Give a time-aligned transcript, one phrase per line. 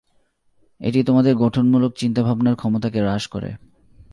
[0.81, 3.49] এটি তোমাদের গঠনমূলক চিন্তাভাবনার ক্ষমতাকে হ্রাস করে।